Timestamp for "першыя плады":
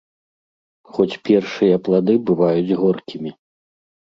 1.29-2.13